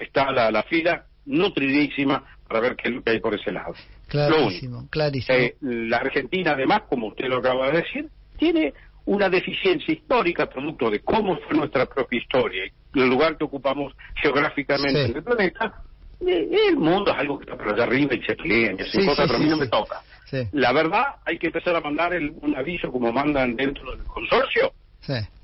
está 0.00 0.30
la, 0.32 0.50
la 0.50 0.62
fila 0.62 1.04
nutridísima 1.26 2.24
para 2.48 2.60
ver 2.60 2.76
qué 2.76 2.88
es 2.88 2.94
lo 2.94 3.02
que 3.02 3.10
hay 3.10 3.20
por 3.20 3.34
ese 3.34 3.52
lado. 3.52 3.74
Clarísimo, 4.08 4.88
clarísimo. 4.88 5.38
Eh, 5.38 5.56
la 5.60 5.98
Argentina, 5.98 6.52
además, 6.52 6.82
como 6.88 7.08
usted 7.08 7.26
lo 7.26 7.38
acaba 7.38 7.70
de 7.70 7.78
decir, 7.78 8.08
tiene 8.42 8.74
una 9.04 9.28
deficiencia 9.28 9.94
histórica 9.94 10.46
producto 10.46 10.90
de 10.90 10.98
cómo 10.98 11.38
fue 11.46 11.56
nuestra 11.56 11.86
propia 11.86 12.18
historia 12.18 12.64
y 12.92 13.00
el 13.00 13.08
lugar 13.08 13.38
que 13.38 13.44
ocupamos 13.44 13.92
geográficamente 14.20 15.04
en 15.04 15.16
el 15.16 15.22
planeta. 15.22 15.80
Eh, 16.26 16.48
el 16.68 16.76
mundo 16.76 17.12
es 17.12 17.18
algo 17.18 17.38
que 17.38 17.44
está 17.44 17.56
por 17.56 17.72
allá 17.72 17.84
arriba 17.84 18.16
y 18.16 18.22
se 18.22 18.34
pelea 18.34 18.74
y 18.76 18.82
así 18.82 19.06
cosas, 19.06 19.28
pero 19.28 19.36
a 19.36 19.38
mí 19.38 19.48
no 19.48 19.56
me 19.58 19.68
toca. 19.68 20.02
La 20.52 20.72
verdad, 20.72 21.04
hay 21.24 21.38
que 21.38 21.48
empezar 21.48 21.76
a 21.76 21.80
mandar 21.80 22.14
un 22.16 22.56
aviso 22.56 22.90
como 22.90 23.12
mandan 23.12 23.54
dentro 23.54 23.94
del 23.94 24.04
consorcio. 24.06 24.72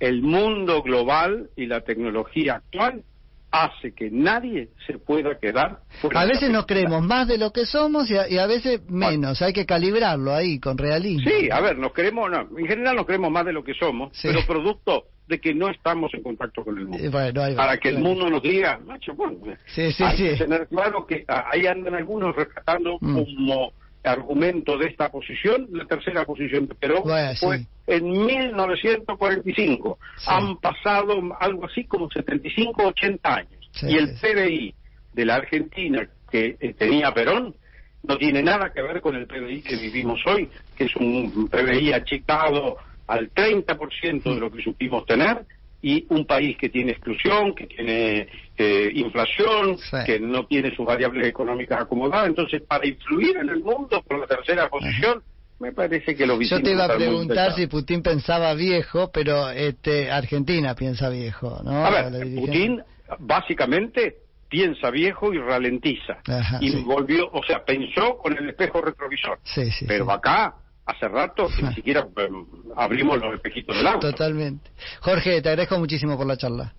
El 0.00 0.22
mundo 0.22 0.82
global 0.82 1.50
y 1.54 1.66
la 1.66 1.82
tecnología 1.82 2.56
actual 2.56 3.04
hace 3.50 3.92
que 3.94 4.10
nadie 4.10 4.68
se 4.86 4.98
pueda 4.98 5.38
quedar. 5.38 5.80
A 6.14 6.24
veces 6.24 6.50
nos 6.50 6.66
creemos 6.66 7.02
más 7.02 7.26
de 7.26 7.38
lo 7.38 7.52
que 7.52 7.66
somos 7.66 8.10
y 8.10 8.38
a, 8.38 8.46
veces 8.46 8.82
menos. 8.88 9.40
Hay 9.42 9.52
que 9.52 9.66
calibrarlo 9.66 10.34
ahí 10.34 10.60
con 10.60 10.76
realismo. 10.76 11.28
Sí, 11.28 11.48
a 11.50 11.60
ver, 11.60 11.78
nos 11.78 11.92
creemos, 11.92 12.30
en 12.56 12.66
general 12.66 12.96
nos 12.96 13.06
creemos 13.06 13.30
más 13.30 13.46
de 13.46 13.52
lo 13.52 13.64
que 13.64 13.74
somos, 13.74 14.12
pero 14.22 14.40
producto 14.46 15.04
de 15.26 15.40
que 15.40 15.54
no 15.54 15.68
estamos 15.68 16.12
en 16.14 16.22
contacto 16.22 16.64
con 16.64 16.78
el 16.78 16.86
mundo. 16.86 17.18
Eh, 17.20 17.54
Para 17.54 17.76
que 17.76 17.90
el 17.90 17.98
mundo 17.98 18.30
nos 18.30 18.42
diga, 18.42 18.78
macho, 18.84 19.14
bueno, 19.14 19.38
sí, 19.66 19.92
sí, 19.92 20.02
hay 20.02 20.16
que 20.16 20.36
tener 20.36 20.66
claro 20.68 21.06
que 21.06 21.24
ahí 21.28 21.66
andan 21.66 21.94
algunos 21.94 22.34
rescatando 22.34 22.96
mm. 23.00 23.14
como 23.14 23.72
argumento 24.08 24.76
de 24.76 24.86
esta 24.86 25.10
posición, 25.10 25.68
la 25.70 25.84
tercera 25.84 26.24
posición 26.24 26.66
de 26.66 26.74
Perón 26.74 27.04
fue 27.38 27.66
en 27.86 28.10
1945. 28.10 29.98
Han 30.26 30.56
pasado 30.56 31.14
algo 31.38 31.66
así 31.66 31.84
como 31.84 32.10
75, 32.10 32.88
80 32.88 33.34
años. 33.34 33.70
y 33.82 33.96
el 33.96 34.14
PBI 34.20 34.74
de 35.12 35.24
la 35.24 35.36
Argentina 35.36 36.08
que 36.30 36.56
eh, 36.60 36.74
tenía 36.74 37.12
Perón 37.12 37.54
no 38.02 38.16
tiene 38.16 38.42
nada 38.42 38.72
que 38.72 38.82
ver 38.82 39.00
con 39.00 39.16
el 39.16 39.26
PBI 39.26 39.62
que 39.62 39.76
vivimos 39.76 40.20
hoy, 40.26 40.48
que 40.76 40.84
es 40.84 40.96
un 40.96 41.48
PBI 41.48 41.92
achicado 41.92 42.76
al 43.06 43.30
30% 43.32 44.22
de 44.22 44.40
lo 44.40 44.50
que 44.50 44.62
supimos 44.62 45.04
tener 45.06 45.44
y 45.80 46.06
un 46.11 46.26
país 46.26 46.56
que 46.56 46.68
tiene 46.68 46.92
exclusión, 46.92 47.54
que 47.54 47.66
tiene 47.66 48.28
eh, 48.56 48.90
inflación, 48.94 49.78
que 50.04 50.18
no 50.18 50.47
tiene 50.47 50.75
sus 50.75 50.85
variables 50.85 51.26
económicas 51.26 51.82
acomodadas. 51.82 52.28
Entonces, 52.28 52.62
para 52.62 52.87
influir 52.87 53.37
en 53.37 53.49
el 53.49 53.62
mundo 53.62 54.02
por 54.02 54.18
la 54.18 54.26
tercera 54.26 54.68
posición, 54.68 55.23
me 55.61 55.72
parece 55.72 56.14
que 56.14 56.26
lo 56.26 56.40
Yo 56.40 56.61
te 56.61 56.72
iba 56.72 56.85
a 56.85 56.96
preguntar 56.96 57.55
si 57.55 57.66
Putin 57.66 58.02
pensaba 58.02 58.55
viejo, 58.55 59.11
pero 59.12 59.50
este 59.50 60.11
Argentina 60.11 60.74
piensa 60.74 61.09
viejo, 61.09 61.61
¿no? 61.64 61.85
A 61.85 61.90
ver, 61.90 62.35
Putin 62.35 62.83
básicamente 63.20 64.16
piensa 64.48 64.90
viejo 64.90 65.33
y 65.33 65.38
ralentiza. 65.38 66.18
y 66.61 66.83
volvió, 66.83 67.29
o 67.33 67.42
sea, 67.44 67.64
pensó 67.64 68.18
con 68.18 68.37
el 68.37 68.48
espejo 68.48 68.81
retrovisor. 68.81 69.38
Sí, 69.44 69.70
pero 69.87 70.11
acá 70.11 70.55
hace 70.88 71.07
rato 71.07 71.48
ni 71.62 71.72
siquiera 71.74 72.09
em, 72.16 72.46
abrimos 72.74 73.18
los 73.20 73.35
espejitos 73.35 73.77
del 73.77 73.87
auto. 73.87 74.11
Totalmente. 74.11 74.70
Jorge, 75.01 75.42
te 75.42 75.51
agradezco 75.51 75.79
muchísimo 75.79 76.16
por 76.16 76.27
la 76.27 76.37
charla. 76.37 76.72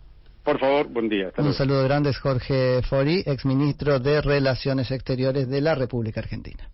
Por 0.43 0.59
favor, 0.59 0.87
buen 0.87 1.09
día. 1.09 1.31
Un 1.37 1.53
saludo 1.53 1.83
grande, 1.83 2.13
Jorge 2.13 2.81
Fori, 2.81 3.21
exministro 3.25 3.99
de 3.99 4.21
Relaciones 4.21 4.89
Exteriores 4.89 5.47
de 5.47 5.61
la 5.61 5.75
República 5.75 6.21
Argentina. 6.21 6.69